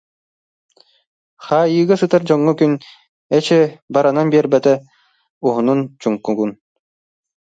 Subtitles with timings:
[1.45, 2.73] Хаайыыга сытар дьоҥҥо күн,
[3.37, 3.59] эчи,
[3.93, 4.73] баранан биэрбэтэ
[5.47, 6.51] уһунун, чуҥкугун